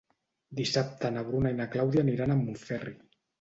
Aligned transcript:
Dissabte 0.59 1.11
na 1.17 1.23
Bruna 1.27 1.51
i 1.57 1.59
na 1.59 1.67
Clàudia 1.75 2.05
aniran 2.07 2.35
a 2.35 2.39
Montferri. 2.41 2.97